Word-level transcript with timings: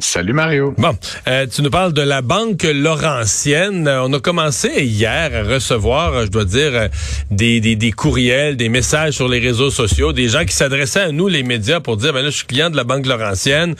Salut 0.00 0.32
Mario. 0.32 0.74
Bon, 0.78 0.96
euh, 1.26 1.46
tu 1.52 1.60
nous 1.60 1.70
parles 1.70 1.92
de 1.92 2.02
la 2.02 2.22
banque 2.22 2.62
Laurentienne. 2.62 3.88
Euh, 3.88 4.04
on 4.04 4.12
a 4.12 4.20
commencé 4.20 4.84
hier 4.84 5.30
à 5.34 5.42
recevoir, 5.42 6.14
euh, 6.14 6.24
je 6.26 6.30
dois 6.30 6.44
dire, 6.44 6.88
des, 7.32 7.60
des, 7.60 7.74
des, 7.74 7.90
courriels, 7.90 8.56
des 8.56 8.68
messages 8.68 9.14
sur 9.14 9.26
les 9.26 9.40
réseaux 9.40 9.70
sociaux, 9.70 10.12
des 10.12 10.28
gens 10.28 10.44
qui 10.44 10.54
s'adressaient 10.54 11.00
à 11.00 11.10
nous, 11.10 11.26
les 11.26 11.42
médias, 11.42 11.80
pour 11.80 11.96
dire, 11.96 12.12
ben 12.12 12.22
là, 12.22 12.30
je 12.30 12.36
suis 12.36 12.46
client 12.46 12.70
de 12.70 12.76
la 12.76 12.84
banque 12.84 13.06
Laurentienne, 13.06 13.74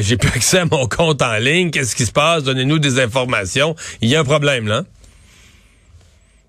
j'ai 0.00 0.18
plus 0.18 0.28
accès 0.36 0.58
à 0.58 0.66
mon 0.66 0.86
compte 0.86 1.22
en 1.22 1.38
ligne, 1.38 1.70
qu'est-ce 1.70 1.96
qui 1.96 2.04
se 2.04 2.12
passe, 2.12 2.44
donnez-nous 2.44 2.78
des 2.78 3.00
informations. 3.00 3.74
Il 4.02 4.10
y 4.10 4.16
a 4.16 4.20
un 4.20 4.24
problème 4.24 4.68
là. 4.68 4.84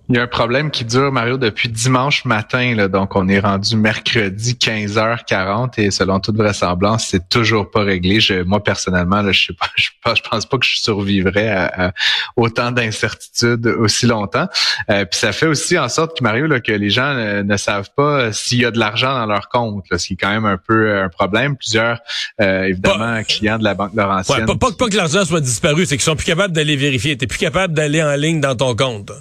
Il 0.09 0.17
y 0.17 0.20
a 0.20 0.23
un 0.23 0.27
problème 0.27 0.70
qui 0.70 0.84
dure, 0.84 1.13
Mario, 1.13 1.38
depuis 1.38 1.70
dimanche 1.70 2.25
matin. 2.25 2.75
Là, 2.75 2.89
donc, 2.89 3.16
on 3.16 3.30
est 3.30 3.39
rendu 3.39 3.77
mercredi 3.77 4.55
15h40 4.55 5.80
et 5.80 5.91
selon 5.91 6.20
toute 6.20 6.35
vraisemblance, 6.35 7.07
c'est 7.09 7.30
toujours 7.30 7.71
pas 7.71 7.84
réglé. 7.84 8.20
Je, 8.20 8.44
moi, 8.44 8.61
personnellement, 8.61 9.21
là, 9.21 9.31
je 9.31 9.47
sais 9.47 9.53
pas, 9.53 9.67
je, 9.77 10.21
pense 10.30 10.45
pas 10.45 10.58
que 10.58 10.66
je 10.66 10.81
survivrais 10.81 11.47
à, 11.47 11.94
autant 12.35 12.71
d'incertitudes 12.71 13.66
aussi 13.66 14.05
longtemps. 14.05 14.49
Euh, 14.89 15.05
puis 15.05 15.17
ça 15.17 15.31
fait 15.31 15.47
aussi 15.47 15.80
en 15.80 15.88
sorte 15.88 16.17
que, 16.17 16.23
Mario, 16.23 16.47
là, 16.47 16.59
que 16.59 16.73
les 16.73 16.89
gens 16.89 17.13
ne, 17.13 17.58
savent 17.58 17.89
pas 17.95 18.33
s'il 18.33 18.59
y 18.59 18.66
a 18.66 18.72
de 18.72 18.80
l'argent 18.80 19.13
dans 19.13 19.25
leur 19.25 19.47
compte, 19.47 19.86
là, 19.89 19.97
ce 19.97 20.08
qui 20.08 20.14
est 20.14 20.17
quand 20.17 20.31
même 20.31 20.45
un 20.45 20.58
peu 20.58 20.97
un 20.97 21.08
problème. 21.08 21.55
Plusieurs, 21.55 21.99
euh, 22.42 22.64
évidemment, 22.64 23.23
clients 23.23 23.58
de 23.58 23.64
la 23.64 23.73
Banque 23.73 23.94
Laurentienne. 23.95 24.49
Ouais, 24.49 24.58
pas, 24.58 24.72
pas, 24.77 24.89
que 24.89 24.97
l'argent 24.97 25.23
soit 25.23 25.39
disparu, 25.39 25.86
c'est 25.86 25.95
qu'ils 25.95 26.03
sont 26.03 26.17
plus 26.17 26.25
capables 26.25 26.53
d'aller 26.53 26.75
vérifier. 26.75 27.17
Tu 27.17 27.25
plus 27.25 27.39
capable 27.39 27.73
d'aller 27.73 28.03
en 28.03 28.16
ligne 28.16 28.42
dans 28.42 28.55
ton 28.55 28.75
compte. 28.75 29.14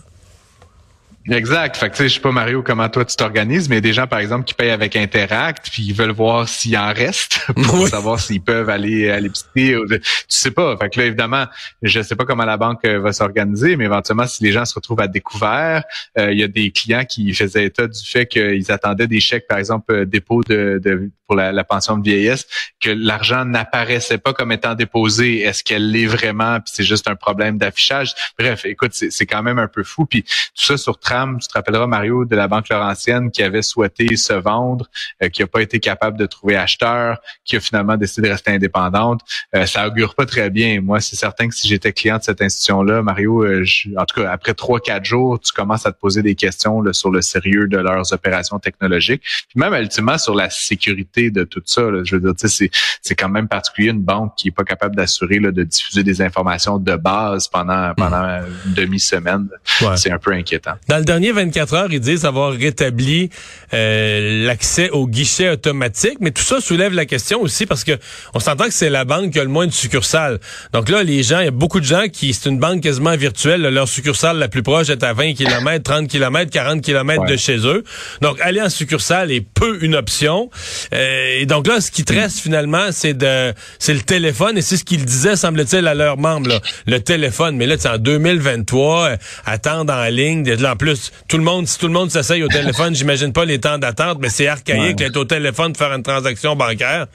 Exact. 1.31 1.77
Fait 1.77 1.89
que 1.89 1.97
tu 1.97 2.03
sais, 2.03 2.09
je 2.09 2.15
sais 2.15 2.21
pas 2.21 2.33
Mario 2.33 2.63
comment 2.63 2.89
toi 2.89 3.05
tu 3.05 3.15
t'organises, 3.15 3.69
mais 3.69 3.81
des 3.81 3.93
gens 3.93 4.07
par 4.07 4.19
exemple 4.19 4.45
qui 4.45 4.55
payent 4.55 4.71
avec 4.71 4.97
Interact, 4.97 5.71
puis 5.71 5.85
ils 5.85 5.95
veulent 5.95 6.11
voir 6.11 6.49
s'il 6.49 6.77
en 6.77 6.93
reste 6.93 7.47
pour 7.65 7.87
savoir 7.87 8.19
s'ils 8.19 8.43
peuvent 8.43 8.69
aller 8.69 9.09
à 9.09 9.21
l'épicerie. 9.21 9.75
Tu 9.89 10.01
sais 10.29 10.51
pas. 10.51 10.77
Fait 10.77 10.91
que 10.91 11.01
là 11.01 11.07
évidemment, 11.07 11.45
je 11.83 12.03
sais 12.03 12.17
pas 12.17 12.25
comment 12.25 12.45
la 12.45 12.57
banque 12.57 12.85
euh, 12.85 12.99
va 12.99 13.13
s'organiser, 13.13 13.77
mais 13.77 13.85
éventuellement 13.85 14.27
si 14.27 14.43
les 14.43 14.51
gens 14.51 14.65
se 14.65 14.75
retrouvent 14.75 15.01
à 15.01 15.07
découvert, 15.07 15.85
euh, 16.19 16.33
il 16.33 16.41
y 16.41 16.43
a 16.43 16.49
des 16.49 16.73
clients 16.73 17.05
qui 17.05 17.33
faisaient 17.35 17.67
état 17.67 17.87
du 17.87 18.05
fait 18.05 18.27
qu'ils 18.27 18.73
attendaient 18.73 19.07
des 19.07 19.21
chèques 19.21 19.47
par 19.47 19.59
exemple 19.59 19.93
euh, 19.93 20.05
dépôt 20.05 20.43
de, 20.43 20.81
de 20.83 21.11
pour 21.27 21.37
la, 21.37 21.53
la, 21.53 21.65
pension 21.65 21.97
de 21.97 22.03
vieillesse, 22.03 22.47
que 22.81 22.91
l'argent 22.91 23.45
n'apparaissait 23.45 24.19
pas 24.19 24.33
comme 24.33 24.53
étant 24.53 24.75
déposé. 24.75 25.41
Est-ce 25.41 25.63
qu'elle 25.63 25.91
l'est 25.91 26.07
vraiment? 26.07 26.61
Puis 26.61 26.73
c'est 26.75 26.85
juste 26.85 27.09
un 27.09 27.15
problème 27.15 27.59
d'affichage. 27.59 28.15
Bref, 28.39 28.67
écoute, 28.67 28.93
c'est 28.93 29.27
quand 29.27 29.43
même 29.43 29.59
un 29.59 29.69
peu 29.69 29.83
fou. 29.83 30.05
Puis 30.05 30.25
tout 30.25 30.31
ça 30.55 30.77
sur 30.77 30.99
tu 31.41 31.49
te 31.49 31.55
rappelleras, 31.55 31.87
Mario, 31.87 32.25
de 32.25 32.37
la 32.37 32.49
Banque 32.49 32.69
Laurentienne 32.69 33.31
qui 33.31 33.43
avait 33.43 33.63
souhaité 33.63 34.17
se 34.17 34.33
vendre, 34.33 34.89
euh, 35.23 35.29
qui 35.29 35.43
n'a 35.43 35.47
pas 35.47 35.61
été 35.61 35.79
capable 35.79 36.19
de 36.19 36.27
trouver 36.27 36.57
acheteur, 36.57 37.19
qui 37.45 37.57
a 37.57 37.61
finalement 37.61 37.97
décidé 37.97 38.29
de 38.29 38.33
rester 38.33 38.53
indépendante. 38.53 39.21
Euh, 39.55 39.67
ça 39.67 39.87
augure 39.87 40.15
pas 40.15 40.27
très 40.27 40.49
bien. 40.51 40.81
Moi, 40.81 41.01
c'est 41.01 41.17
certain 41.17 41.49
que 41.49 41.55
si 41.55 41.69
j'étais 41.69 41.93
client 41.93 42.19
de 42.19 42.23
cette 42.23 42.41
institution-là, 42.41 43.03
Mario, 43.03 43.45
euh, 43.45 43.65
en 43.97 44.05
tout 44.05 44.23
cas, 44.23 44.31
après 44.31 44.55
trois, 44.55 44.81
quatre 44.81 45.05
jours, 45.05 45.39
tu 45.39 45.53
commences 45.53 45.87
à 45.87 45.93
te 45.93 45.99
poser 45.99 46.23
des 46.23 46.35
questions 46.35 46.83
sur 46.93 47.11
le 47.11 47.21
sérieux 47.21 47.69
de 47.69 47.79
leurs 47.79 48.13
opérations 48.13 48.59
technologiques. 48.59 49.23
Puis 49.49 49.61
même, 49.61 49.75
ultimement, 49.75 50.19
sur 50.19 50.35
la 50.35 50.49
sécurité 50.51 51.31
de 51.31 51.45
tout 51.45 51.63
ça. 51.65 51.83
Je 52.05 52.17
veux 52.17 52.21
dire, 52.21 52.49
c'est, 52.49 52.71
c'est 53.03 53.15
quand 53.15 53.29
même 53.29 53.49
particulier 53.49 53.91
une 53.91 54.03
banque 54.03 54.35
qui 54.37 54.49
est 54.49 54.53
pas 54.53 54.65
capable 54.65 54.97
d'assurer 54.97 55.41
de 55.41 55.63
diffuser 55.63 56.03
des 56.03 56.21
informations 56.23 56.79
de 56.79 56.97
base 56.97 57.49
pendant, 57.49 57.95
pendant 57.95 58.43
une 58.67 58.75
demi-semaine. 58.75 59.49
C'est 59.97 60.11
un 60.11 60.19
peu 60.19 60.33
inquiétant 60.33 60.75
le 61.03 61.07
dernier 61.07 61.33
24 61.33 61.75
heures, 61.75 61.89
ils 61.91 61.99
disent 61.99 62.25
avoir 62.25 62.53
rétabli 62.53 63.29
euh, 63.75 64.47
l'accès 64.47 64.89
au 64.91 65.09
guichet 65.09 65.51
automatique, 65.51 66.19
mais 66.21 66.31
tout 66.31 66.45
ça 66.45 66.61
soulève 66.61 66.95
la 66.95 67.07
question 67.07 67.43
aussi 67.43 67.67
parce 67.67 67.83
que 67.83 67.99
on 68.35 68.41
s'entend 68.41 68.67
que 68.67 68.73
c'est 68.73 68.89
la 68.89 69.05
banque 69.05 69.33
qui 69.33 69.41
a 69.41 69.43
le 69.43 69.51
moins 69.51 69.67
de 69.67 69.73
succursales. 69.73 70.39
Donc 70.73 70.89
là, 70.89 71.03
les 71.03 71.25
gens, 71.25 71.41
il 71.41 71.47
y 71.47 71.49
a 71.49 71.53
beaucoup 71.53 71.81
de 71.81 71.85
gens 71.85 72.05
qui, 72.11 72.33
c'est 72.33 72.49
une 72.49 72.61
banque 72.61 72.83
quasiment 72.83 73.17
virtuelle, 73.17 73.63
leur 73.63 73.89
succursale 73.89 74.39
la 74.39 74.47
plus 74.47 74.63
proche 74.63 74.91
est 74.91 75.03
à 75.03 75.13
20 75.13 75.35
km, 75.35 75.83
30 75.83 76.09
km, 76.09 76.51
40 76.51 76.81
km 76.83 77.27
de 77.27 77.37
chez 77.37 77.59
eux. 77.67 77.83
Donc 78.21 78.41
aller 78.41 78.63
en 78.63 78.71
succursale 78.71 79.33
est 79.33 79.41
peu 79.41 79.83
une 79.83 79.97
option. 79.97 80.51
Euh, 80.95 81.41
et 81.41 81.47
donc 81.47 81.67
là, 81.67 81.81
ce 81.81 81.91
qui 81.91 82.05
te 82.05 82.13
reste 82.13 82.39
finalement, 82.39 82.93
c'est 82.93 83.15
de, 83.15 83.53
c'est 83.81 83.95
le 83.95 84.03
téléphone 84.03 84.57
et 84.57 84.63
c'est 84.63 84.77
ce 84.77 84.85
qu'ils 84.85 85.05
disaient, 85.05 85.35
semble-t-il, 85.35 85.89
à 85.89 85.95
leurs 85.95 86.17
membres, 86.17 86.49
là, 86.49 86.61
le 86.87 87.01
téléphone. 87.01 87.57
Mais 87.57 87.67
là, 87.67 87.75
c'est 87.77 87.89
en 87.89 87.99
2023, 87.99 89.09
euh, 89.09 89.17
attendre 89.47 89.93
en 89.93 90.05
ligne, 90.05 90.45
en 90.65 90.77
plus 90.77 90.92
tout 91.29 91.39
le 91.39 91.45
monde, 91.45 91.67
si 91.67 91.79
tout 91.79 91.87
le 91.87 91.93
monde 91.93 92.11
s'essaye 92.11 92.43
au 92.43 92.49
téléphone, 92.49 92.95
j'imagine 92.95 93.33
pas 93.33 93.45
les 93.45 93.61
temps 93.61 93.79
d'attente, 93.79 94.19
mais 94.21 94.29
c'est 94.29 94.49
archaïque 94.49 94.97
d'être 94.97 95.17
au 95.17 95.25
téléphone 95.25 95.73
de 95.73 95.77
faire 95.77 95.93
une 95.93 96.03
transaction 96.03 96.57
bancaire. 96.57 97.07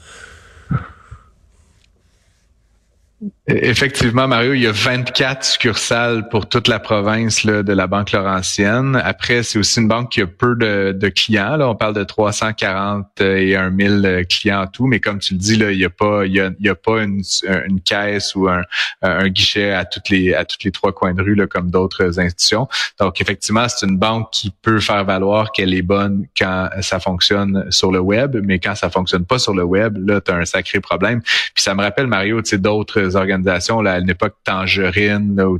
Effectivement, 3.49 4.27
Mario, 4.27 4.53
il 4.55 4.63
y 4.63 4.67
a 4.67 4.73
24 4.73 5.41
succursales 5.45 6.27
pour 6.27 6.49
toute 6.49 6.67
la 6.67 6.79
province 6.79 7.45
là, 7.45 7.63
de 7.63 7.71
la 7.71 7.87
Banque 7.87 8.11
Laurentienne. 8.11 9.01
Après, 9.01 9.41
c'est 9.41 9.57
aussi 9.57 9.79
une 9.79 9.87
banque 9.87 10.11
qui 10.11 10.21
a 10.21 10.27
peu 10.27 10.53
de, 10.57 11.07
clients. 11.07 11.55
Là. 11.55 11.69
On 11.69 11.75
parle 11.75 11.93
de 11.93 12.03
340 12.03 13.21
et 13.21 13.57
1000 13.57 14.25
clients 14.29 14.63
en 14.63 14.67
tout, 14.67 14.85
mais 14.85 14.99
comme 14.99 15.19
tu 15.19 15.33
le 15.33 15.39
dis, 15.39 15.55
là, 15.55 15.71
il 15.71 15.77
n'y 15.77 15.85
a 15.85 15.89
pas, 15.89 16.25
il 16.25 16.33
y 16.33 16.69
a, 16.69 16.75
pas 16.75 17.03
une, 17.03 17.21
une, 17.67 17.79
caisse 17.79 18.35
ou 18.35 18.49
un, 18.49 18.63
un, 19.01 19.29
guichet 19.29 19.71
à 19.71 19.85
toutes 19.85 20.09
les 20.09 20.33
à 20.33 20.43
toutes 20.43 20.65
les 20.65 20.71
trois 20.71 20.91
coins 20.91 21.13
de 21.13 21.21
rue 21.21 21.35
là, 21.35 21.47
comme 21.47 21.71
d'autres 21.71 22.19
institutions. 22.19 22.67
Donc, 22.99 23.21
effectivement, 23.21 23.69
c'est 23.69 23.85
une 23.85 23.97
banque 23.97 24.29
qui 24.33 24.51
peut 24.61 24.81
faire 24.81 25.05
valoir 25.05 25.53
qu'elle 25.53 25.73
est 25.73 25.81
bonne 25.81 26.25
quand 26.37 26.67
ça 26.81 26.99
fonctionne 26.99 27.65
sur 27.69 27.93
le 27.93 27.99
web, 27.99 28.35
mais 28.43 28.59
quand 28.59 28.75
ça 28.75 28.89
fonctionne 28.89 29.23
pas 29.23 29.39
sur 29.39 29.53
le 29.53 29.63
web, 29.63 29.97
là, 30.05 30.19
tu 30.19 30.31
as 30.31 30.35
un 30.35 30.45
sacré 30.45 30.81
problème. 30.81 31.21
Puis 31.21 31.63
ça 31.63 31.73
me 31.75 31.81
rappelle, 31.81 32.07
Mario, 32.07 32.41
tu 32.41 32.49
sais, 32.49 32.57
d'autres 32.57 33.15
organisations 33.15 33.36
là, 33.45 33.93
à 33.93 33.99
une 33.99 34.09
époque 34.09 34.35
Tangerine 34.43 35.39
ou 35.41 35.59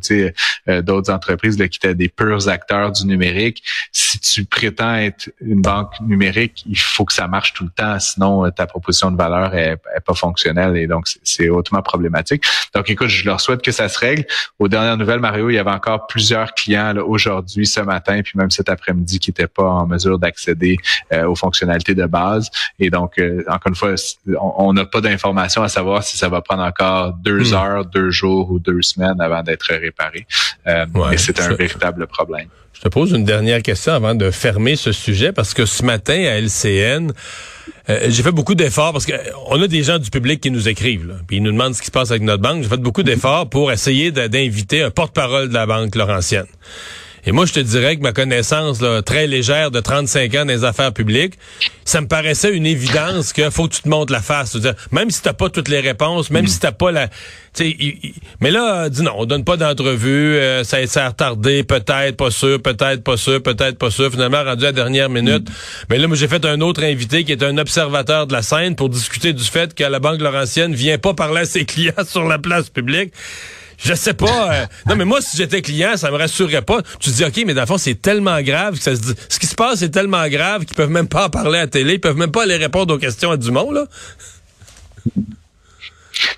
euh, 0.70 0.82
d'autres 0.82 1.12
entreprises 1.12 1.58
là, 1.58 1.68
qui 1.68 1.78
étaient 1.78 1.96
des 1.96 2.10
purs 2.10 2.48
acteurs 2.48 2.92
du 2.92 3.06
numérique. 3.06 3.64
Si 3.92 4.20
tu 4.20 4.46
prétends 4.46 4.96
être 4.96 5.30
une 5.42 5.62
banque 5.62 6.00
numérique, 6.02 6.64
il 6.68 6.78
faut 6.78 7.06
que 7.06 7.14
ça 7.14 7.28
marche 7.28 7.54
tout 7.54 7.64
le 7.64 7.70
temps, 7.70 8.00
sinon 8.00 8.46
euh, 8.46 8.52
ta 8.52 8.68
proposition 8.68 9.12
de 9.12 9.18
valeur 9.18 9.54
est, 9.56 9.78
pas 10.06 10.14
fonctionnelle 10.14 10.78
et 10.78 10.88
donc 10.88 11.06
c'est 11.24 11.50
hautement 11.50 11.82
problématique. 11.82 12.44
Donc 12.74 12.90
écoute, 12.90 13.08
je 13.08 13.26
leur 13.26 13.42
souhaite 13.42 13.62
que 13.62 13.72
ça 13.72 13.90
se 13.90 14.00
règle. 14.00 14.26
Aux 14.60 14.68
dernières 14.68 14.98
nouvelles, 14.98 15.20
Mario, 15.20 15.50
il 15.50 15.56
y 15.56 15.60
avait 15.60 15.72
encore 15.72 16.08
plusieurs 16.08 16.54
clients 16.54 16.96
aujourd'hui, 16.98 17.66
ce 17.66 17.82
matin, 17.82 18.22
puis 18.24 18.34
même 18.36 18.52
cet 18.52 18.70
après-midi 18.70 19.20
qui 19.20 19.32
n'étaient 19.32 19.48
pas 19.48 19.64
en 19.64 19.88
mesure 19.88 20.20
d'accéder 20.20 20.78
euh, 21.12 21.28
aux 21.28 21.36
fonctionnalités 21.36 21.96
de 21.96 22.06
base. 22.06 22.50
Et 22.80 22.90
donc, 22.90 23.20
encore 23.48 23.68
une 23.68 23.76
fois, 23.76 23.96
on 24.40 24.74
n'a 24.74 24.86
pas 24.86 25.02
d'informations 25.02 25.64
à 25.64 25.70
savoir 25.70 26.04
si 26.04 26.18
ça 26.18 26.30
va 26.30 26.42
prendre 26.42 26.64
encore 26.64 27.14
deux 27.14 27.54
heures 27.54 27.67
deux 27.86 28.10
jours 28.10 28.52
ou 28.52 28.60
deux 28.60 28.82
semaines 28.82 29.20
avant 29.20 29.44
d'être 29.44 29.74
réparé. 29.74 30.26
Euh, 30.68 30.86
et 31.12 31.18
c'est 31.18 31.40
un 31.40 31.54
véritable 31.54 32.08
problème. 32.08 32.48
Je 32.74 32.82
te 32.82 32.90
pose 32.90 33.12
une 33.12 33.26
dernière 33.26 33.64
question 33.64 33.94
avant 33.94 34.14
de 34.14 34.30
fermer 34.30 34.76
ce 34.76 34.92
sujet 34.92 35.32
parce 35.32 35.56
que 35.56 35.66
ce 35.66 35.84
matin 35.84 36.14
à 36.14 36.40
LCN, 36.40 37.12
euh, 37.90 38.06
j'ai 38.08 38.22
fait 38.22 38.32
beaucoup 38.32 38.54
d'efforts 38.54 38.94
parce 38.94 39.08
qu'on 39.08 39.62
a 39.62 39.68
des 39.68 39.82
gens 39.82 39.98
du 39.98 40.12
public 40.12 40.42
qui 40.42 40.52
nous 40.52 40.68
écrivent, 40.68 41.08
là, 41.08 41.16
puis 41.26 41.38
ils 41.38 41.44
nous 41.44 41.52
demandent 41.52 41.74
ce 41.74 41.82
qui 41.82 41.88
se 41.88 41.92
passe 41.92 42.12
avec 42.12 42.22
notre 42.22 42.44
banque. 42.44 42.62
J'ai 42.62 42.70
fait 42.70 42.78
beaucoup 42.78 43.02
d'efforts 43.02 43.50
pour 43.50 43.72
essayer 43.72 44.12
d'inviter 44.12 44.84
un 44.84 44.92
porte-parole 44.92 45.50
de 45.50 45.54
la 45.56 45.66
banque 45.66 45.96
Laurentienne. 45.96 46.46
Et 47.28 47.34
moi, 47.34 47.46
je 47.46 47.52
te 47.52 47.60
dirais 47.60 47.98
que 47.98 48.02
ma 48.02 48.14
connaissance 48.14 48.82
là, 48.82 49.02
très 49.02 49.28
légère 49.28 49.70
de 49.70 49.82
35 49.82 50.34
ans 50.36 50.46
les 50.46 50.64
affaires 50.64 50.94
publiques, 50.94 51.34
ça 51.84 52.00
me 52.00 52.08
paraissait 52.08 52.56
une 52.56 52.66
évidence 52.66 53.34
qu'il 53.34 53.52
faut 53.52 53.68
que 53.68 53.76
tu 53.76 53.82
te 53.82 53.90
montres 53.90 54.14
la 54.14 54.22
face. 54.22 54.56
Dire, 54.56 54.76
même 54.94 55.12
si 55.12 55.22
t'as 55.22 55.34
pas 55.34 55.50
toutes 55.50 55.68
les 55.68 55.82
réponses, 55.82 56.30
même 56.30 56.48
si 56.48 56.58
t'as 56.58 56.72
pas 56.72 56.90
la... 56.90 57.10
mais 58.40 58.50
là, 58.50 58.88
dis 58.88 59.02
non, 59.02 59.12
on 59.18 59.26
donne 59.26 59.44
pas 59.44 59.58
d'entrevue, 59.58 60.36
euh, 60.38 60.64
ça, 60.64 60.78
a 60.78 61.08
retardé, 61.10 61.66
peut-être, 61.66 62.16
pas 62.16 62.32
sûr, 62.32 62.62
peut-être, 62.62 63.04
pas 63.04 63.18
sûr, 63.18 63.44
peut-être, 63.44 63.78
pas 63.78 63.92
sûr. 63.92 64.10
Finalement, 64.10 64.46
rendu 64.46 64.64
à 64.64 64.68
la 64.68 64.72
dernière 64.72 65.10
minute. 65.10 65.50
Mais 65.90 65.98
là, 65.98 66.08
moi, 66.08 66.16
j'ai 66.16 66.30
fait 66.30 66.46
un 66.46 66.62
autre 66.62 66.82
invité 66.82 67.26
qui 67.26 67.34
est 67.34 67.44
un 67.44 67.58
observateur 67.58 68.28
de 68.28 68.32
la 68.32 68.42
scène 68.42 68.78
pour 68.78 68.88
discuter 68.88 69.34
du 69.34 69.44
fait 69.44 69.76
que 69.76 69.84
la 69.84 70.00
Banque 70.00 70.22
Laurentienne 70.22 70.74
vient 70.74 70.98
pas 70.98 71.14
parler 71.14 71.42
à 71.42 71.46
ses 71.46 71.66
clients 71.66 72.06
sur 72.06 72.24
la 72.24 72.40
place 72.40 72.70
publique. 72.70 73.12
Je 73.78 73.94
sais 73.94 74.14
pas. 74.14 74.54
Euh, 74.54 74.66
non, 74.88 74.96
mais 74.96 75.06
moi, 75.06 75.22
si 75.22 75.38
j'étais 75.38 75.62
client, 75.62 75.98
ça 75.98 76.10
me 76.12 76.18
rassurerait 76.18 76.64
pas. 76.64 76.82
Tu 77.00 77.12
te 77.12 77.16
dis, 77.16 77.24
OK, 77.24 77.44
mais 77.46 77.54
dans 77.54 77.62
le 77.62 77.68
fond, 77.68 77.78
c'est 77.78 78.02
tellement 78.02 78.42
grave 78.42 78.78
que 78.78 78.84
ça 78.84 78.96
se 78.96 79.02
dit. 79.02 79.14
Ce 79.30 79.40
qui 79.40 79.46
se 79.46 79.56
passe 79.56 79.82
est 79.82 79.90
tellement 79.90 80.28
grave 80.28 80.66
qu'ils 80.66 80.76
peuvent 80.76 80.90
même 80.90 81.08
pas 81.08 81.28
en 81.28 81.30
parler 81.30 81.60
à 81.60 81.62
la 81.62 81.68
télé. 81.68 81.94
Ils 81.94 82.02
peuvent 82.02 82.18
même 82.18 82.32
pas 82.32 82.44
aller 82.44 82.58
répondre 82.58 82.94
aux 82.96 82.98
questions 82.98 83.32
à 83.32 83.38
du 83.38 83.52
monde, 83.52 83.76
là. 83.76 83.86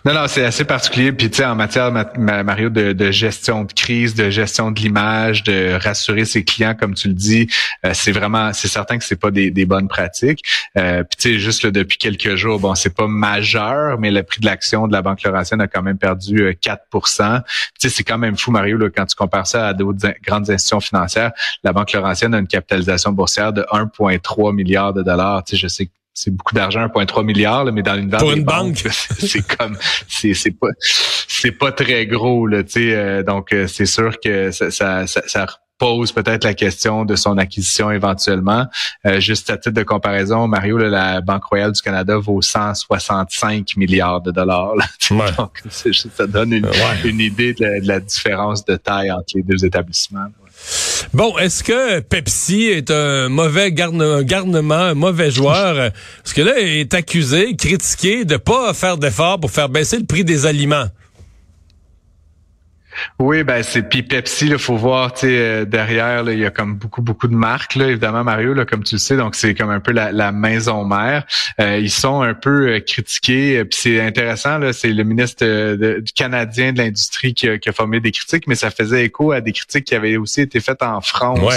Non, 0.06 0.14
non, 0.14 0.28
c'est 0.28 0.46
assez 0.46 0.64
particulier. 0.64 1.12
Puis 1.12 1.30
tu 1.30 1.38
sais, 1.38 1.46
en 1.46 1.56
matière, 1.56 1.92
Mario, 2.18 2.70
de, 2.70 3.12
gestion 3.12 3.66
de 3.66 3.74
crise, 3.74 4.16
de 4.16 4.30
gestion 4.30 4.72
de 4.72 4.80
l'image, 4.80 5.44
de 5.44 5.78
rassurer 5.82 6.26
ses 6.26 6.44
clients, 6.44 6.74
comme 6.74 6.94
tu 6.94 7.10
le 7.10 7.14
dis, 7.14 7.48
euh, 7.86 7.92
c'est 7.94 8.12
vraiment, 8.12 8.54
c'est 8.54 8.70
certain 8.70 8.98
que 8.98 9.04
c'est 9.04 9.20
pas 9.20 9.32
des, 9.32 9.66
bonnes 9.66 9.88
pratiques. 9.88 10.42
Euh, 10.78 11.04
puis 11.04 11.18
tu 11.18 11.34
sais, 11.34 11.40
juste 11.40 11.66
depuis 11.66 11.98
quelques 11.98 12.36
jours, 12.36 12.60
bon, 12.60 12.76
c'est 12.76 12.96
pas 12.96 13.08
majeur, 13.08 14.00
mais 14.00 14.10
le 14.10 14.24
prix 14.24 14.40
de 14.40 14.46
l'action 14.46 14.88
de 14.88 14.94
la 14.94 15.02
Banque 15.02 15.22
Laurentienne 15.24 15.62
a 15.62 15.68
quand 15.68 15.82
même 15.82 15.98
perdu 15.98 16.58
4 16.62 16.82
euh, 16.94 17.40
Tu 17.80 17.90
sais, 17.90 17.90
c'est 17.90 18.04
quand 18.04 18.18
même 18.18 18.38
fou, 18.38 18.52
Mario, 18.52 18.78
là, 18.78 18.90
quand 18.90 19.06
tu 19.06 19.16
compares 19.16 19.48
ça 19.48 19.68
à 19.68 19.74
d'autres 19.74 20.14
grandes 20.26 20.50
institutions 20.50 20.80
financières. 20.80 21.32
La 21.64 21.74
Banque 21.74 21.92
Laurentienne 21.92 22.34
a 22.34 22.40
une 22.40 22.48
capitalisation 22.48 23.12
boursière 23.12 23.52
de 23.52 23.64
1,3 23.64 24.56
milliard 24.56 24.94
de 24.94 25.04
dollars. 25.04 25.44
Tu 25.44 25.56
sais, 25.56 25.62
je 25.62 25.68
sais 25.68 25.86
que 25.88 25.92
c'est 26.22 26.32
beaucoup 26.32 26.54
d'argent, 26.54 26.86
1,3 26.86 27.24
milliard, 27.24 27.64
mais 27.72 27.82
dans 27.82 27.94
l'univers 27.94 28.20
Pour 28.20 28.34
une 28.34 28.44
banque, 28.44 28.78
c'est 29.20 29.58
comme 29.58 29.78
c'est 30.10 30.34
c'est 30.34 30.52
pas 30.52 30.68
c'est 30.82 31.54
pas 31.54 31.72
très 31.72 32.06
gros 32.08 32.46
là, 32.46 32.64
tu 32.64 32.72
sais. 32.72 32.94
Euh, 32.94 33.24
donc 33.24 33.54
euh, 33.54 33.68
c'est 33.68 33.86
sûr 33.86 34.20
que 34.20 34.52
ça 34.52 34.70
ça, 34.70 35.06
ça, 35.08 35.46
pose 35.78 36.12
peut-être 36.12 36.44
la 36.44 36.54
question 36.54 37.06
de 37.06 37.16
son 37.16 37.38
acquisition 37.38 37.90
éventuellement. 37.90 38.66
Euh, 39.06 39.22
juste 39.22 39.50
à 39.50 39.56
titre 39.56 39.76
de 39.76 39.84
comparaison, 39.84 40.46
Mario, 40.46 40.78
la 40.78 41.22
Banque 41.22 41.46
royale 41.46 41.72
du 41.72 41.82
Canada 41.82 42.18
vaut 42.18 42.42
165 42.42 43.78
milliards 43.78 44.20
de 44.20 44.32
dollars. 44.32 44.74
Donc, 45.38 45.64
ça 45.70 46.28
donne 46.28 46.52
une, 46.52 46.70
une 47.06 47.22
idée 47.22 47.54
de 47.54 47.88
la, 47.88 48.02
différence 48.02 48.66
de 48.66 48.76
taille 48.76 49.10
entre 49.10 49.32
les 49.36 49.42
deux 49.42 49.64
établissements. 49.64 50.28
Bon, 51.12 51.36
est-ce 51.40 51.64
que 51.64 52.02
Pepsi 52.02 52.66
est 52.66 52.92
un 52.92 53.30
mauvais 53.30 53.72
garnement, 53.72 54.76
un 54.76 54.94
mauvais 54.94 55.32
joueur? 55.32 55.92
Parce 56.24 56.34
que 56.34 56.42
là, 56.44 56.60
il 56.60 56.68
est 56.68 56.94
accusé, 56.94 57.56
critiqué 57.56 58.26
de 58.26 58.38
pas 58.38 58.76
faire 58.76 58.98
d'efforts 58.98 59.40
pour 59.40 59.50
faire 59.50 59.70
baisser 59.70 59.98
le 59.98 60.06
prix 60.06 60.24
des 60.24 60.46
aliments. 60.46 60.86
Oui, 63.20 63.44
ben 63.44 63.64
c'est 63.64 63.84
puis 63.84 64.04
Pepsi, 64.04 64.48
il 64.48 64.58
faut 64.58 64.76
voir, 64.76 65.14
tu 65.14 65.22
sais, 65.22 65.38
euh, 65.38 65.66
derrière, 65.66 66.30
il 66.30 66.40
y 66.40 66.46
a 66.46 66.52
comme 66.52 66.76
beaucoup 66.76 67.02
beaucoup 67.02 67.28
de 67.28 67.36
marques, 67.36 67.76
là, 67.76 67.88
évidemment 67.88 68.24
Mario, 68.24 68.54
là, 68.54 68.66
comme 68.66 68.84
tu 68.84 68.96
le 68.96 69.00
sais, 69.00 69.18
donc 69.18 69.36
c'est 69.36 69.54
comme 69.56 69.70
un 69.70 69.80
peu 69.80 69.92
la, 69.92 70.32
maison 70.32 70.86
mère. 70.86 71.26
Euh, 71.60 71.78
ils 71.80 71.90
sont 71.90 72.22
un 72.22 72.34
peu 72.34 72.70
euh, 72.70 72.80
critiqués, 72.80 73.66
puis 73.66 73.80
c'est 73.82 74.02
intéressant, 74.02 74.58
là, 74.58 74.74
c'est 74.74 74.90
le 74.94 75.04
ministre 75.04 75.46
du 76.00 76.14
canadien 76.14 76.72
de 76.72 76.78
l'industrie 76.78 77.34
qui, 77.34 77.48
a 77.50 77.72
formé 77.74 78.00
des 78.00 78.12
critiques, 78.12 78.48
mais 78.48 78.56
ça 78.56 78.72
faisait 78.72 79.06
écho 79.06 79.32
à 79.32 79.42
des 79.42 79.52
critiques 79.52 79.86
qui 79.86 79.96
avaient 79.96 80.18
aussi 80.18 80.42
été 80.42 80.60
faites 80.60 80.82
en 80.82 81.02
France 81.02 81.56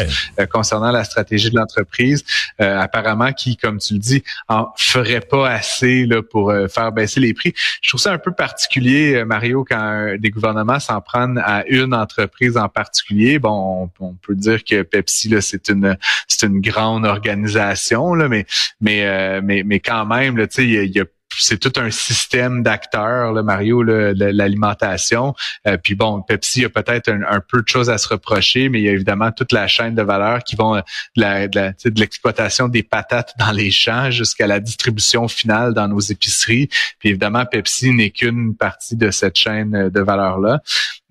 concernant 0.50 0.90
la 0.90 1.04
stratégie 1.04 1.50
de 1.50 1.56
l'entreprise, 1.56 2.24
apparemment 2.58 3.32
qui, 3.32 3.56
comme 3.56 3.78
tu 3.78 3.94
le 3.94 4.00
dis, 4.00 4.22
en 4.48 4.68
ferait 4.76 5.20
pas 5.20 5.50
assez 5.50 6.06
là 6.06 6.22
pour 6.22 6.52
faire 6.72 6.92
baisser 6.92 7.20
les 7.20 7.34
prix. 7.34 7.54
Je 7.82 7.90
trouve 7.90 8.00
ça 8.00 8.12
un 8.12 8.18
peu 8.18 8.32
particulier, 8.32 9.24
Mario, 9.24 9.64
quand 9.68 10.14
des 10.18 10.30
gouvernements 10.30 10.80
s'en 10.80 11.00
prennent 11.00 11.31
à 11.38 11.64
une 11.68 11.94
entreprise 11.94 12.56
en 12.56 12.68
particulier. 12.68 13.38
Bon, 13.38 13.90
on, 14.00 14.14
peut 14.14 14.34
dire 14.34 14.64
que 14.64 14.82
Pepsi 14.82 15.28
là, 15.28 15.40
c'est 15.40 15.68
une 15.68 15.96
c'est 16.28 16.46
une 16.46 16.60
grande 16.60 17.04
organisation 17.04 18.14
là, 18.14 18.28
mais 18.28 18.46
mais 18.80 19.06
euh, 19.06 19.40
mais 19.42 19.62
mais 19.64 19.80
quand 19.80 20.06
même 20.06 20.36
là, 20.36 20.46
tu 20.46 20.54
sais, 20.56 20.66
il 20.66 20.96
y 20.96 21.00
a 21.00 21.04
c'est 21.38 21.58
tout 21.58 21.72
un 21.80 21.90
système 21.90 22.62
d'acteurs, 22.62 23.32
là, 23.32 23.42
Mario, 23.42 23.82
l'alimentation. 23.82 25.34
Euh, 25.66 25.76
puis 25.76 25.94
bon, 25.94 26.22
Pepsi 26.22 26.64
a 26.64 26.68
peut-être 26.68 27.08
un, 27.08 27.40
peu 27.40 27.62
de 27.62 27.68
choses 27.68 27.90
à 27.90 27.98
se 27.98 28.08
reprocher, 28.08 28.68
mais 28.68 28.80
il 28.80 28.84
y 28.84 28.88
a 28.88 28.92
évidemment 28.92 29.32
toute 29.32 29.52
la 29.52 29.66
chaîne 29.66 29.94
de 29.94 30.02
valeur 30.02 30.42
qui 30.44 30.56
vont 30.56 30.76
euh, 30.76 30.80
de 31.16 32.00
l'exploitation 32.00 32.68
des 32.68 32.82
patates 32.82 33.34
dans 33.38 33.52
les 33.52 33.70
champs 33.70 34.10
jusqu'à 34.10 34.46
la 34.46 34.60
distribution 34.60 35.28
finale 35.28 35.74
dans 35.74 35.88
nos 35.88 36.00
épiceries. 36.00 36.68
Puis 36.98 37.10
évidemment, 37.10 37.44
Pepsi 37.46 37.92
n'est 37.92 38.10
qu'une 38.10 38.56
partie 38.56 38.96
de 38.96 39.10
cette 39.10 39.36
chaîne 39.36 39.88
de 39.88 40.00
valeur-là. 40.00 40.60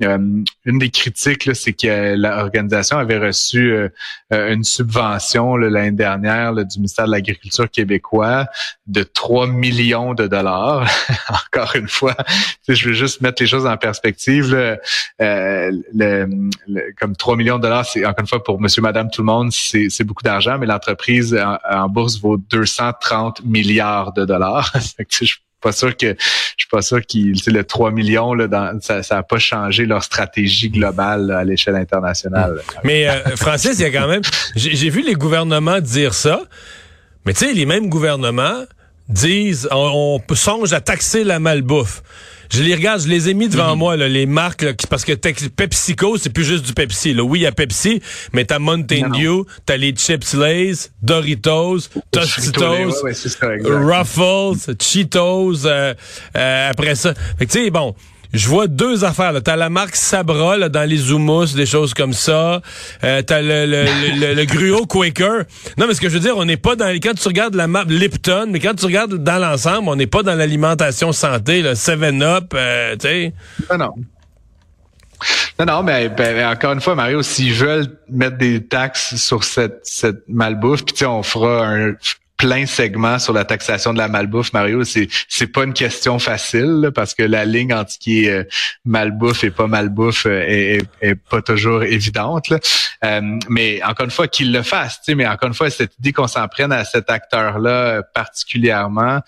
Euh, 0.04 0.18
une 0.66 0.80
des 0.80 0.90
critiques, 0.90 1.50
c'est 1.56 1.74
que 1.74 2.16
l'organisation 2.16 2.98
avait 2.98 3.20
reçu 3.20 3.74
une 4.32 4.64
subvention 4.64 5.58
l'année 5.58 5.92
dernière 5.92 6.54
du 6.54 6.78
ministère 6.78 7.06
de 7.06 7.12
l'Agriculture 7.12 7.70
québécois 7.70 8.48
de 8.88 9.04
3 9.04 9.48
millions 9.48 10.14
de 10.14 10.28
dollars. 10.28 10.88
Encore 11.30 11.76
une 11.76 11.88
fois, 11.88 12.16
je 12.68 12.90
veux 12.90 12.94
juste 12.94 13.22
mettre 13.22 13.42
les 13.42 13.48
choses 13.48 13.66
en 13.66 13.78
perspective. 13.78 14.54
Euh, 15.22 15.72
comme 17.00 17.16
3 17.16 17.36
millions 17.36 17.58
de 17.58 17.64
dollars, 17.64 17.86
c'est 17.86 18.06
encore 18.06 18.22
une 18.22 18.28
fois 18.28 18.44
pour 18.44 18.60
monsieur, 18.60 18.82
madame, 18.82 19.10
tout 19.10 19.22
le 19.22 19.26
monde, 19.26 19.52
c'est 19.52 20.04
beaucoup 20.04 20.24
d'argent, 20.24 20.58
mais 20.58 20.66
l'entreprise 20.66 21.38
en, 21.70 21.90
bourse 21.90 22.20
vaut 22.20 22.38
230 22.38 23.44
milliards 23.46 24.14
de 24.14 24.26
dollars. 24.26 24.72
je 25.62 25.70
suis 25.70 25.70
pas 25.70 25.72
sûr 25.72 25.98
que 25.98 26.16
je 26.18 26.64
suis 26.64 26.70
pas 26.70 26.82
sûr 26.82 27.02
qu'ils 27.06 27.40
le 27.48 27.64
3 27.64 27.92
millions 27.92 28.34
là 28.34 28.48
dans, 28.48 28.80
ça 28.82 29.04
ça 29.04 29.18
a 29.20 29.24
pas 29.24 29.40
changé 29.40 29.86
leur 29.86 30.04
stratégie 30.04 30.70
globale 30.70 31.32
à 31.32 31.44
l'échelle 31.44 31.76
internationale. 31.76 32.62
Mais 32.84 33.08
euh, 33.08 33.36
Francis, 33.36 33.80
il 33.80 33.84
y 33.84 33.86
a 33.86 33.92
quand 33.92 34.08
même 34.08 34.22
j'ai 34.56 34.90
vu 34.90 35.02
les 35.02 35.14
gouvernements 35.14 35.80
dire 35.80 36.14
ça. 36.14 36.42
Mais 37.26 37.34
tu 37.34 37.46
sais 37.46 37.54
les 37.54 37.66
mêmes 37.66 37.90
gouvernements 37.90 38.64
disent 39.12 39.68
on, 39.72 40.20
songe 40.34 40.74
à 40.74 40.82
taxer 40.82 41.24
la 41.24 41.40
malbouffe. 41.40 42.04
Je 42.52 42.64
les 42.64 42.76
regarde, 42.76 43.02
je 43.02 43.08
les 43.08 43.30
ai 43.30 43.34
mis 43.34 43.48
devant 43.48 43.72
mhm. 43.72 43.80
moi, 43.80 43.96
là, 43.96 44.10
les 44.10 44.26
marques, 44.26 44.66
parce 44.90 45.06
que 45.06 45.14
PepsiCo, 45.14 46.18
c'est 46.18 46.32
plus 46.32 46.44
juste 46.44 46.66
du 46.66 46.74
Pepsi. 46.74 47.14
Là. 47.14 47.24
Oui, 47.24 47.40
il 47.40 47.44
y 47.44 47.46
a 47.46 47.54
Pepsi, 47.54 48.02
mais 48.34 48.44
t'as 48.44 48.60
Mountain 48.60 49.10
Dew, 49.10 49.46
t'as 49.66 49.78
les 49.78 49.96
Chips 49.96 50.34
Lays, 50.34 50.90
Doritos, 51.02 51.80
Tostitos, 52.12 53.06
Ruffles, 53.64 54.76
Cheetos, 54.82 55.66
euh, 55.66 55.94
euh, 56.36 56.70
après 56.70 56.96
ça. 56.96 57.14
Fait 57.40 57.46
que 57.46 57.52
tu 57.52 57.64
sais, 57.64 57.70
bon, 57.70 57.96
je 58.34 58.48
vois 58.48 58.68
deux 58.68 59.04
affaires. 59.04 59.34
T'as 59.44 59.56
la 59.56 59.70
marque 59.70 59.96
Sabra 59.96 60.58
là, 60.58 60.70
dans 60.70 60.88
les 60.88 61.12
houmous, 61.12 61.54
des 61.56 61.66
choses 61.66 61.94
comme 61.94 62.14
ça. 62.14 62.62
Euh, 63.04 63.22
T'as 63.22 63.42
le, 63.42 63.66
le, 63.66 63.86
le, 64.20 64.34
le, 64.34 64.46
gruau 64.46 64.86
Quaker. 64.86 65.44
Non, 65.78 65.88
mais 65.88 65.94
ce 65.94 66.02
que 66.02 66.10
je 66.10 66.14
veux 66.14 66.20
dire, 66.20 66.38
on 66.38 66.46
n'est 66.46 66.58
pas 66.58 66.76
dans... 66.76 66.88
Quand 66.88 67.14
tu 67.14 67.28
regardes 67.28 67.56
la 67.56 67.68
map 67.68 67.84
Lipton, 67.88 68.48
mais 68.50 68.60
quand 68.60 68.74
tu 68.76 68.86
regardes 68.86 69.16
dans 69.16 69.38
l'ensemble, 69.38 69.90
on 69.90 69.96
n'est 69.96 70.08
pas 70.08 70.24
dans 70.24 70.36
l'alimentation 70.36 71.12
santé, 71.12 71.62
le 71.62 71.74
7-Up, 71.74 72.54
euh, 72.54 72.94
tu 72.94 73.08
sais. 73.08 73.34
Non, 73.70 73.78
non. 73.78 73.94
Non, 75.60 75.66
non, 75.66 75.84
mais 75.84 76.10
ben, 76.10 76.48
encore 76.48 76.74
une 76.74 76.82
fois, 76.82 76.96
Mario, 76.96 77.22
s'ils 77.22 77.54
veulent 77.54 78.00
mettre 78.10 78.38
des 78.38 78.66
taxes 78.66 79.16
sur 79.18 79.44
cette, 79.44 79.82
cette 79.84 80.28
malbouffe, 80.28 80.84
puis 80.86 81.06
on 81.06 81.22
fera 81.22 81.68
un 81.68 81.94
plein 82.42 82.66
segment 82.66 83.20
sur 83.20 83.34
la 83.34 83.46
taxation 83.46 83.94
de 83.94 84.00
la 84.00 84.08
malbouffe, 84.08 84.52
Mario. 84.52 84.84
C'est 84.84 85.08
c'est 85.30 85.46
pas 85.46 85.64
une 85.64 85.74
question 85.74 86.18
facile 86.18 86.90
parce 86.96 87.14
que 87.14 87.22
la 87.22 87.46
ligne 87.46 87.72
entre 87.72 88.00
qui 88.00 88.26
est 88.26 88.32
euh, 88.32 88.44
malbouffe 88.84 89.44
et 89.44 89.52
pas 89.52 89.68
malbouffe 89.68 90.26
euh, 90.26 90.44
est, 90.48 90.82
est, 91.02 91.14
pas 91.14 91.44
toujours 91.44 91.84
évidente. 91.84 92.50
Là. 92.50 92.58
Euh, 93.06 93.38
mais 93.48 93.80
encore 93.84 94.06
une 94.06 94.12
fois, 94.12 94.28
qu'il 94.28 94.52
le 94.52 94.64
fasse. 94.64 95.02
Mais 95.08 95.28
encore 95.28 95.50
une 95.50 95.54
fois, 95.54 95.70
cette 95.70 95.96
idée 96.00 96.14
qu'on 96.14 96.28
s'en 96.28 96.48
prenne 96.48 96.72
à 96.72 96.84
cet 96.84 97.12
acteur-là 97.12 98.02
particulièrement 98.14 99.20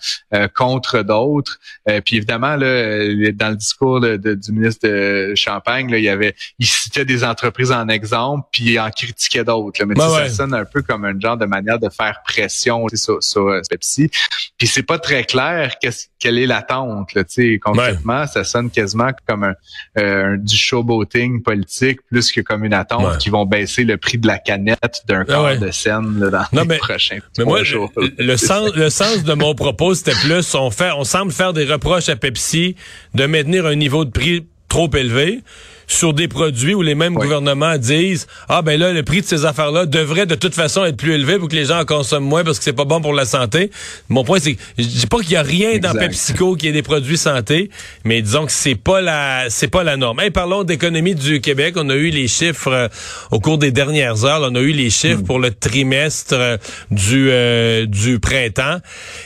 contre 0.54 1.02
d'autres. 1.02 1.58
puis 2.04 2.16
évidemment, 2.16 2.56
là, 2.56 3.32
dans 3.32 3.50
le 3.50 3.56
discours 3.56 4.00
du 4.00 4.52
ministre 4.52 4.88
de 4.88 5.34
Champagne, 5.36 5.90
là, 5.90 5.98
il 5.98 6.04
y 6.04 6.08
avait, 6.08 6.34
il 6.58 6.66
citait 6.66 7.04
des 7.04 7.22
entreprises 7.24 7.70
en 7.70 7.88
exemple, 7.88 8.48
puis 8.52 8.64
il 8.72 8.80
en 8.80 8.90
critiquait 8.90 9.44
d'autres. 9.44 9.84
Mais 9.84 9.94
ça 9.94 10.28
sonne 10.28 10.54
un 10.54 10.64
peu 10.64 10.82
comme 10.82 11.04
un 11.04 11.18
genre 11.18 11.36
de 11.36 11.46
manière 11.46 11.78
de 11.78 11.88
faire 11.88 12.22
pression 12.24 12.82
sur, 13.04 13.22
sur 13.22 13.48
euh, 13.48 13.60
Pepsi. 13.68 14.10
Puis 14.58 14.66
c'est 14.66 14.82
pas 14.82 14.98
très 14.98 15.24
clair 15.24 15.74
quelle 16.18 16.38
est 16.38 16.46
l'attente. 16.46 17.14
Là, 17.14 17.22
concrètement, 17.62 18.26
ça 18.26 18.44
sonne 18.44 18.70
quasiment 18.70 19.10
comme 19.26 19.44
un, 19.44 19.54
euh, 19.98 20.36
du 20.38 20.56
showboating 20.56 21.42
politique 21.42 22.00
plus 22.10 22.32
que 22.32 22.40
comme 22.40 22.64
une 22.64 22.74
attente 22.74 23.18
qui 23.18 23.30
vont 23.30 23.46
baisser 23.46 23.84
le 23.84 23.96
prix 23.96 24.18
de 24.18 24.26
la 24.26 24.38
canette 24.38 25.02
d'un 25.06 25.22
ah 25.22 25.24
quart 25.24 25.58
de 25.58 25.70
scène 25.70 26.18
dans 26.18 26.44
les 26.52 26.64
mais, 26.64 26.78
prochains 26.78 27.18
mais 27.38 27.44
moi, 27.44 27.62
jours. 27.62 27.92
Le, 27.96 28.36
sens, 28.38 28.74
le 28.74 28.90
sens 28.90 29.24
de 29.24 29.34
mon 29.34 29.54
propos, 29.54 29.94
c'était 29.94 30.12
plus 30.12 30.54
on 30.54 30.70
fait, 30.70 30.90
on 30.92 31.04
semble 31.04 31.32
faire 31.32 31.52
des 31.52 31.64
reproches 31.64 32.08
à 32.08 32.16
Pepsi 32.16 32.76
de 33.14 33.26
maintenir 33.26 33.66
un 33.66 33.74
niveau 33.74 34.04
de 34.04 34.10
prix 34.10 34.46
trop 34.68 34.90
élevé 34.94 35.42
sur 35.86 36.14
des 36.14 36.28
produits 36.28 36.74
où 36.74 36.82
les 36.82 36.94
mêmes 36.94 37.14
gouvernements 37.14 37.78
disent 37.78 38.26
ah 38.48 38.62
ben 38.62 38.78
là 38.78 38.92
le 38.92 39.02
prix 39.02 39.20
de 39.20 39.26
ces 39.26 39.44
affaires-là 39.44 39.86
devrait 39.86 40.26
de 40.26 40.34
toute 40.34 40.54
façon 40.54 40.84
être 40.84 40.96
plus 40.96 41.12
élevé 41.12 41.38
pour 41.38 41.48
que 41.48 41.54
les 41.54 41.66
gens 41.66 41.80
en 41.80 41.84
consomment 41.84 42.26
moins 42.26 42.44
parce 42.44 42.58
que 42.58 42.64
c'est 42.64 42.72
pas 42.72 42.84
bon 42.84 43.00
pour 43.00 43.12
la 43.12 43.24
santé. 43.24 43.70
Mon 44.08 44.24
point 44.24 44.38
c'est 44.40 44.56
je 44.78 44.84
dis 44.84 45.06
pas 45.06 45.20
qu'il 45.20 45.32
y 45.32 45.36
a 45.36 45.42
rien 45.42 45.78
dans 45.78 45.92
PepsiCo 45.92 46.56
qui 46.56 46.68
est 46.68 46.72
des 46.72 46.82
produits 46.82 47.18
santé, 47.18 47.70
mais 48.04 48.22
disons 48.22 48.46
que 48.46 48.52
c'est 48.52 48.74
pas 48.74 49.00
la 49.00 49.46
c'est 49.48 49.68
pas 49.68 49.84
la 49.84 49.96
norme. 49.96 50.20
Hey, 50.20 50.30
parlons 50.30 50.64
d'économie 50.64 51.14
du 51.14 51.40
Québec, 51.40 51.74
on 51.76 51.88
a 51.90 51.94
eu 51.94 52.10
les 52.10 52.28
chiffres 52.28 52.72
euh, 52.72 52.88
au 53.30 53.40
cours 53.40 53.58
des 53.58 53.70
dernières 53.70 54.24
heures, 54.24 54.40
on 54.42 54.54
a 54.54 54.60
eu 54.60 54.72
les 54.72 54.90
chiffres 54.90 55.20
hmm. 55.20 55.26
pour 55.26 55.38
le 55.38 55.52
trimestre 55.52 56.34
euh, 56.34 56.56
du 56.90 57.28
euh, 57.30 57.86
du 57.86 58.18
printemps 58.18 58.78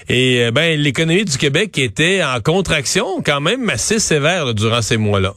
et 0.09 0.51
ben 0.53 0.79
l'économie 0.79 1.25
du 1.25 1.37
Québec 1.37 1.77
était 1.79 2.23
en 2.23 2.41
contraction 2.41 3.23
quand 3.25 3.41
même 3.41 3.69
assez 3.71 3.99
sévère 3.99 4.55
durant 4.55 4.83
ces 4.83 4.97
mois-là. 4.97 5.35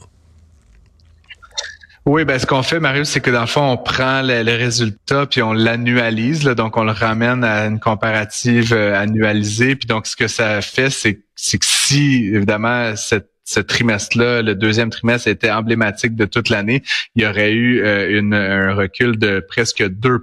Oui, 2.04 2.24
ben 2.24 2.36
ce 2.36 2.46
qu'on 2.46 2.64
fait, 2.64 2.80
Mario, 2.80 3.04
c'est 3.04 3.20
que 3.20 3.30
dans 3.30 3.42
le 3.42 3.46
fond, 3.46 3.62
on 3.62 3.76
prend 3.76 4.22
le, 4.22 4.42
résultat 4.56 5.26
puis 5.26 5.40
on 5.40 5.52
l'annualise, 5.52 6.42
donc 6.44 6.76
on 6.76 6.82
le 6.82 6.90
ramène 6.90 7.44
à 7.44 7.66
une 7.66 7.78
comparative 7.78 8.72
euh, 8.72 9.00
annualisée. 9.00 9.76
Puis 9.76 9.86
donc, 9.86 10.08
ce 10.08 10.16
que 10.16 10.26
ça 10.26 10.60
fait, 10.62 10.90
c'est 10.90 11.14
que 11.14 11.66
si 11.66 12.26
évidemment 12.34 12.96
cette 12.96 13.31
ce 13.44 13.60
trimestre-là, 13.60 14.42
le 14.42 14.54
deuxième 14.54 14.90
trimestre 14.90 15.28
était 15.28 15.50
emblématique 15.50 16.14
de 16.14 16.24
toute 16.24 16.48
l'année, 16.48 16.82
il 17.14 17.22
y 17.22 17.26
aurait 17.26 17.52
eu 17.52 17.82
euh, 17.82 18.18
une, 18.18 18.34
un 18.34 18.74
recul 18.74 19.18
de 19.18 19.44
presque 19.46 19.82
2 19.82 20.18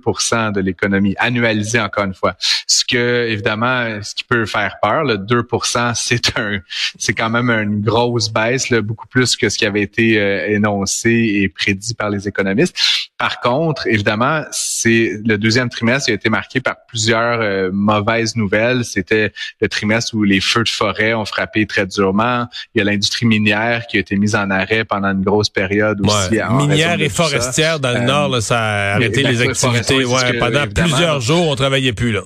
de 0.53 0.59
l'économie, 0.61 1.15
annualisé 1.17 1.79
encore 1.79 2.05
une 2.05 2.13
fois. 2.13 2.35
Ce 2.67 2.83
que, 2.85 3.27
évidemment, 3.27 4.01
ce 4.01 4.15
qui 4.15 4.23
peut 4.23 4.45
faire 4.45 4.77
peur, 4.81 5.03
le 5.03 5.17
2 5.17 5.43
c'est 5.95 6.37
un, 6.37 6.59
c'est 6.97 7.13
quand 7.13 7.29
même 7.29 7.49
une 7.49 7.81
grosse 7.81 8.29
baisse, 8.29 8.69
là, 8.69 8.81
beaucoup 8.81 9.07
plus 9.07 9.35
que 9.35 9.49
ce 9.49 9.57
qui 9.57 9.65
avait 9.65 9.81
été 9.81 10.19
euh, 10.19 10.47
énoncé 10.47 11.09
et 11.11 11.49
prédit 11.49 11.93
par 11.93 12.09
les 12.09 12.27
économistes. 12.27 12.75
Par 13.17 13.41
contre, 13.41 13.85
évidemment, 13.87 14.43
c'est 14.51 15.19
le 15.25 15.37
deuxième 15.37 15.69
trimestre 15.69 16.09
a 16.09 16.13
été 16.13 16.29
marqué 16.29 16.61
par 16.61 16.77
plusieurs 16.87 17.41
euh, 17.41 17.69
mauvaises 17.73 18.37
nouvelles. 18.37 18.85
C'était 18.85 19.33
le 19.59 19.67
trimestre 19.67 20.15
où 20.15 20.23
les 20.23 20.39
feux 20.39 20.63
de 20.63 20.69
forêt 20.69 21.13
ont 21.13 21.25
frappé 21.25 21.65
très 21.65 21.85
durement. 21.85 22.47
Il 22.73 22.79
y 22.79 22.81
a 22.81 22.85
minière 23.23 23.87
qui 23.87 23.97
a 23.97 23.99
été 23.99 24.15
mise 24.15 24.35
en 24.35 24.49
arrêt 24.49 24.85
pendant 24.85 25.09
une 25.09 25.23
grosse 25.23 25.49
période 25.49 25.99
aussi. 26.01 26.39
Minière 26.51 26.99
et 27.01 27.09
forestière 27.09 27.79
dans 27.79 27.91
le 27.91 28.01
euh, 28.01 28.05
nord, 28.05 28.41
ça 28.41 28.59
a 28.59 28.95
arrêté 28.95 29.23
les 29.23 29.41
activités. 29.41 30.05
Ouais, 30.05 30.39
pendant 30.39 30.67
plusieurs 30.67 31.21
jours, 31.21 31.47
on 31.47 31.55
travaillait 31.55 31.93
plus 31.93 32.11
là. 32.11 32.21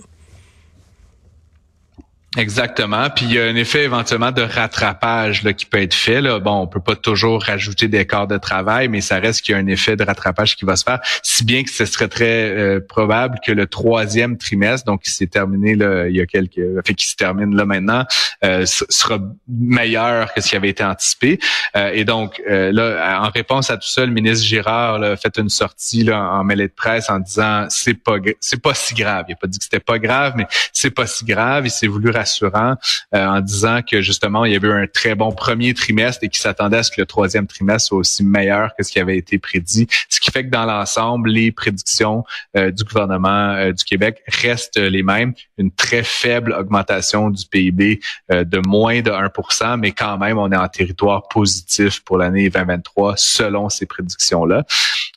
Exactement. 2.36 3.10
Puis 3.12 3.26
il 3.26 3.34
y 3.34 3.40
a 3.40 3.44
un 3.44 3.56
effet 3.56 3.84
éventuellement 3.84 4.32
de 4.32 4.42
rattrapage 4.42 5.44
là, 5.44 5.54
qui 5.54 5.68
peut 5.68 5.82
être 5.82 5.94
fait. 5.94 6.20
Là. 6.20 6.40
Bon, 6.40 6.62
on 6.62 6.68
peut 6.68 6.80
pas 6.80 6.96
toujours 6.96 7.44
rajouter 7.44 7.88
des 7.88 8.06
corps 8.06 8.28
de 8.28 8.38
travail, 8.38 8.88
mais 8.88 9.02
ça 9.02 9.20
reste 9.20 9.42
qu'il 9.42 9.54
y 9.54 9.56
a 9.56 9.62
un 9.62 9.68
effet 9.68 9.96
de 9.96 10.04
rattrapage 10.04 10.56
qui 10.56 10.66
va 10.66 10.76
se 10.76 10.84
faire. 10.84 11.00
Si 11.22 11.44
bien 11.46 11.64
que 11.64 11.70
ce 11.70 11.86
serait 11.86 12.08
très 12.08 12.50
euh, 12.50 12.80
probable 12.80 13.40
que 13.46 13.52
le 13.52 13.68
troisième 13.68 14.38
trimestre, 14.38 14.86
donc 14.86 15.04
qui 15.04 15.12
s'est 15.12 15.28
terminé 15.28 15.76
là, 15.76 16.08
il 16.08 16.16
y 16.16 16.22
a 16.22 16.26
quelques, 16.26 16.60
fait 16.86 16.96
qui 16.96 17.08
se 17.08 17.16
termine 17.16 17.56
là 17.56 17.66
maintenant, 17.66 18.06
euh, 18.44 18.66
sera 18.66 19.20
meilleur 19.48 20.34
que 20.34 20.42
ce 20.42 20.50
qui 20.50 20.56
avait 20.56 20.70
été 20.70 20.84
anticipé. 20.84 21.40
Euh, 21.76 21.92
et 21.94 22.04
donc 22.04 22.42
là, 22.48 23.22
en 23.22 23.30
réponse 23.30 23.70
à 23.70 23.78
tout 23.78 23.88
ça, 23.88 24.06
le 24.06 24.12
ministre 24.12 24.46
Girard 24.46 24.98
là, 24.98 25.12
a 25.12 25.18
fait 25.18 25.38
une 25.38 25.50
sortie 25.50 26.04
là, 26.04 26.20
en 26.20 26.44
mêlée 26.44 26.68
de 26.68 26.74
presse 26.74 27.10
en 27.12 27.20
disant 27.20 27.68
c'est 27.70 27.94
pas 27.94 28.18
c'est 28.40 28.62
pas 28.62 28.74
si 28.74 28.96
grave. 28.96 29.26
Il 29.30 29.34
a 29.34 29.36
pas 29.36 29.48
dit 29.48 29.60
que 29.60 29.64
c'était 29.64 29.80
pas 29.80 30.00
grave, 30.00 30.34
mais 30.36 30.48
c'est 30.72 30.90
pas 30.90 31.06
si 31.06 31.26
grave. 31.26 31.68
Il 31.68 31.72
s'est 31.72 31.88
voulu 31.88 32.10
rassurant 32.24 32.76
euh, 33.14 33.26
en 33.26 33.42
disant 33.42 33.82
que 33.82 34.02
justement, 34.02 34.46
il 34.46 34.54
y 34.54 34.56
avait 34.56 34.68
eu 34.68 34.84
un 34.84 34.88
très 34.88 35.16
bon 35.16 35.32
premier 35.32 35.74
trimestre 35.74 36.24
et 36.24 36.30
qu'il 36.30 36.42
s'attendait 36.42 36.78
à 36.78 36.84
ce 36.84 36.92
que 36.92 37.02
le 37.02 37.06
troisième 37.06 37.48
trimestre 37.48 37.90
soit 37.90 37.98
aussi 38.00 38.24
meilleur 38.24 38.72
que 38.78 38.84
ce 38.84 38.92
qui 38.92 39.00
avait 39.00 39.18
été 39.18 39.38
prédit. 39.38 39.88
Ce 40.10 40.20
qui 40.20 40.32
fait 40.32 40.46
que 40.46 40.50
dans 40.50 40.66
l'ensemble, 40.66 41.30
les 41.30 41.52
prédictions 41.52 42.24
euh, 42.58 42.72
du 42.72 42.84
gouvernement 42.84 43.52
euh, 43.52 43.72
du 43.72 43.84
Québec 43.84 44.22
restent 44.28 44.78
les 44.78 45.04
mêmes. 45.04 45.34
Une 45.58 45.72
très 45.72 46.04
faible 46.04 46.54
augmentation 46.54 47.30
du 47.30 47.46
PIB 47.46 48.00
de 48.30 48.68
moins 48.68 49.02
de 49.02 49.12
1 49.12 49.78
mais 49.78 49.92
quand 49.92 50.18
même, 50.18 50.38
on 50.38 50.52
est 50.52 50.58
en 50.58 50.68
territoire 50.68 51.28
positif 51.28 52.04
pour 52.04 52.18
l'année 52.18 52.50
2023 52.50 53.16
selon 53.18 53.70
ces 53.70 53.86
prédictions-là. 53.86 54.64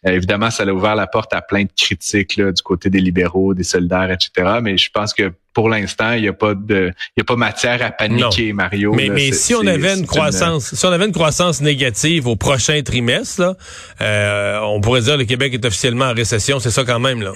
Évidemment, 0.05 0.51
ça 0.51 0.63
a 0.63 0.67
ouvert 0.67 0.95
la 0.95 1.07
porte 1.07 1.33
à 1.33 1.43
plein 1.43 1.65
de 1.65 1.71
critiques 1.77 2.37
là, 2.37 2.53
du 2.53 2.63
côté 2.63 2.91
des 2.91 3.01
libéraux, 3.01 3.55
des 3.55 3.65
solidaires, 3.65 4.11
etc. 4.11 4.59
Mais 4.63 4.77
je 4.77 4.91
pense 4.91 5.15
que 5.15 5.33
pour 5.53 5.71
l'instant, 5.71 6.13
il 6.13 6.23
n'y 6.23 6.29
a 6.29 6.35
pas 6.35 6.55
de, 6.55 6.93
il 7.17 7.21
y 7.21 7.21
a 7.23 7.25
pas 7.25 7.37
matière 7.37 7.83
à 7.83 7.91
paniquer, 7.91 8.53
Mario. 8.53 8.93
Mais, 8.93 9.09
mais 9.09 9.33
si 9.33 9.55
on 9.55 9.67
avait 9.67 9.99
une 9.99 10.07
croissance, 10.07 10.75
si 10.75 10.85
on 10.85 10.93
avait 10.93 11.07
une 11.07 11.13
croissance 11.13 11.63
négative 11.63 12.27
au 12.27 12.37
prochain 12.37 12.83
trimestre, 12.83 13.41
là, 13.41 13.57
euh, 14.03 14.61
on 14.65 14.83
pourrait 14.83 15.01
dire 15.01 15.15
que 15.15 15.21
le 15.21 15.25
Québec 15.25 15.55
est 15.55 15.65
officiellement 15.65 16.07
en 16.07 16.15
récession. 16.15 16.61
C'est 16.61 16.71
ça 16.71 16.85
quand 16.85 17.01
même, 17.01 17.23
là. 17.23 17.33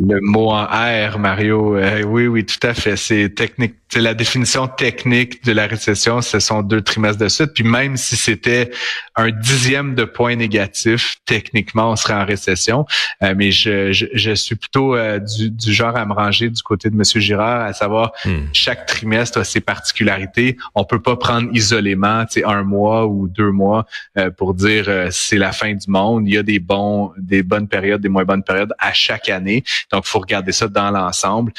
Le 0.00 0.20
mot 0.20 0.50
en 0.50 0.64
R, 0.64 1.18
Mario. 1.18 1.76
Euh, 1.76 2.02
oui, 2.02 2.26
oui, 2.26 2.44
tout 2.44 2.66
à 2.66 2.74
fait. 2.74 2.96
C'est 2.96 3.30
technique 3.34 3.74
c'est 3.92 4.00
la 4.00 4.14
définition 4.14 4.68
technique 4.68 5.44
de 5.44 5.52
la 5.52 5.66
récession, 5.66 6.22
ce 6.22 6.40
sont 6.40 6.62
deux 6.62 6.80
trimestres 6.80 7.22
de 7.22 7.28
suite. 7.28 7.52
Puis 7.52 7.62
même 7.62 7.98
si 7.98 8.16
c'était 8.16 8.70
un 9.16 9.30
dixième 9.30 9.94
de 9.94 10.04
point 10.04 10.34
négatif, 10.34 11.16
techniquement, 11.26 11.90
on 11.90 11.96
serait 11.96 12.14
en 12.14 12.24
récession. 12.24 12.86
Euh, 13.22 13.34
mais 13.36 13.50
je, 13.50 13.92
je, 13.92 14.34
suis 14.34 14.54
plutôt 14.54 14.96
euh, 14.96 15.18
du, 15.18 15.50
du, 15.50 15.74
genre 15.74 15.94
à 15.94 16.06
me 16.06 16.14
ranger 16.14 16.48
du 16.48 16.62
côté 16.62 16.88
de 16.88 16.96
Monsieur 16.96 17.20
Girard, 17.20 17.66
à 17.66 17.74
savoir 17.74 18.12
hmm. 18.24 18.46
chaque 18.54 18.86
trimestre 18.86 19.38
a 19.40 19.44
ses 19.44 19.60
particularités. 19.60 20.56
On 20.74 20.84
peut 20.84 21.02
pas 21.02 21.16
prendre 21.16 21.50
isolément, 21.52 22.24
un 22.46 22.62
mois 22.62 23.06
ou 23.06 23.28
deux 23.28 23.50
mois 23.50 23.84
euh, 24.16 24.30
pour 24.30 24.54
dire 24.54 24.88
c'est 25.10 25.36
la 25.36 25.52
fin 25.52 25.74
du 25.74 25.90
monde. 25.90 26.26
Il 26.26 26.32
y 26.32 26.38
a 26.38 26.42
des 26.42 26.60
bons, 26.60 27.12
des 27.18 27.42
bonnes 27.42 27.68
périodes, 27.68 28.00
des 28.00 28.08
moins 28.08 28.24
bonnes 28.24 28.42
périodes 28.42 28.72
à 28.78 28.94
chaque 28.94 29.28
année. 29.28 29.64
Donc, 29.90 30.06
faut 30.06 30.20
regarder 30.20 30.52
ça 30.52 30.68
dans 30.68 30.90
l'ensemble. 30.90 31.52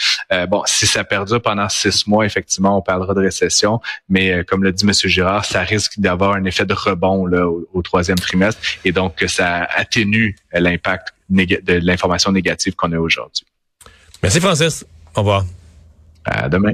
bon, 0.50 0.64
si 0.66 0.86
ça 0.88 1.04
perdure 1.04 1.42
pendant 1.42 1.70
six 1.70 2.08
mois 2.08 2.26
effectivement, 2.26 2.78
on 2.78 2.82
parlera 2.82 3.14
de 3.14 3.20
récession, 3.20 3.80
mais 4.10 4.32
euh, 4.32 4.44
comme 4.44 4.64
le 4.64 4.72
dit 4.72 4.86
M. 4.86 4.94
Girard, 4.94 5.46
ça 5.46 5.62
risque 5.62 6.00
d'avoir 6.00 6.34
un 6.34 6.44
effet 6.46 6.66
de 6.66 6.74
rebond 6.74 7.26
là, 7.26 7.48
au, 7.48 7.82
troisième 7.82 8.18
trimestre 8.18 8.62
et 8.86 8.92
donc 8.92 9.16
que 9.16 9.28
ça 9.28 9.68
atténue 9.76 10.36
l'impact 10.54 11.14
de 11.30 11.74
l'information 11.74 12.32
négative 12.32 12.76
qu'on 12.76 12.92
a 12.94 12.98
aujourd'hui. 12.98 13.46
Merci 14.22 14.40
Francis. 14.40 14.86
Au 15.16 15.20
revoir. 15.20 15.44
À 16.26 16.48
demain. 16.48 16.74